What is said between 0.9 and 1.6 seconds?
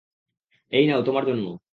তোমার জন্য।